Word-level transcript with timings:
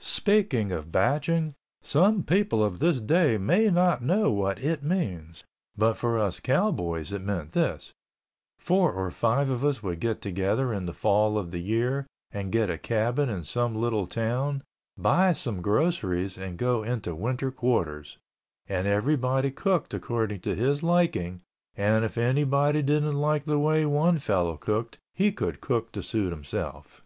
Speaking 0.00 0.70
of 0.70 0.92
batching, 0.92 1.56
some 1.82 2.22
people 2.22 2.62
of 2.62 2.78
this 2.78 3.00
day 3.00 3.36
may 3.36 3.68
not 3.68 4.00
know 4.00 4.30
what 4.30 4.62
it 4.62 4.80
means. 4.84 5.42
But 5.76 5.94
for 5.94 6.20
us 6.20 6.38
cowboys 6.38 7.10
it 7.10 7.20
meant 7.20 7.50
this: 7.50 7.92
four 8.60 8.92
or 8.92 9.10
five 9.10 9.50
of 9.50 9.64
us 9.64 9.82
would 9.82 9.98
get 9.98 10.22
together 10.22 10.72
in 10.72 10.86
the 10.86 10.92
fall 10.94 11.36
of 11.36 11.50
the 11.50 11.58
year 11.58 12.06
and 12.30 12.52
get 12.52 12.70
a 12.70 12.78
cabin 12.78 13.28
in 13.28 13.44
some 13.44 13.74
little 13.74 14.06
town, 14.06 14.62
buy 14.96 15.32
some 15.32 15.60
groceries 15.60 16.36
and 16.38 16.58
go 16.58 16.84
into 16.84 17.16
winter 17.16 17.50
quarters, 17.50 18.18
and 18.68 18.86
everybody 18.86 19.50
cooked 19.50 19.92
according 19.92 20.38
to 20.42 20.54
his 20.54 20.84
liking 20.84 21.42
and 21.74 22.04
if 22.04 22.16
anybody 22.16 22.82
didn't 22.82 23.16
like 23.20 23.46
the 23.46 23.58
way 23.58 23.84
one 23.84 24.18
fellow 24.20 24.56
cooked 24.56 25.00
he 25.16 25.32
could 25.32 25.60
cook 25.60 25.90
to 25.90 26.04
suit 26.04 26.30
himself. 26.30 27.02